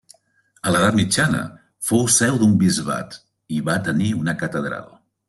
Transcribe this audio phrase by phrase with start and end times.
[0.67, 1.41] A l'edat mitjana
[1.89, 3.19] fou seu d'un bisbat
[3.59, 4.91] i va tenir una catedral.